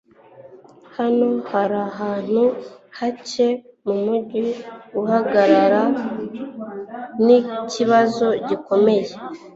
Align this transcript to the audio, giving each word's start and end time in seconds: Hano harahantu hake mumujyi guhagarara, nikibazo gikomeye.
Hano 0.97 1.29
harahantu 1.49 2.43
hake 2.97 3.47
mumujyi 3.85 4.43
guhagarara, 4.93 5.81
nikibazo 7.25 8.27
gikomeye. 8.47 9.11